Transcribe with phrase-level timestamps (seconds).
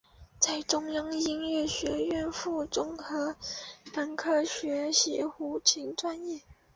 [0.39, 3.35] 在中央音乐学院附中和
[3.93, 6.41] 本科学习胡琴专业。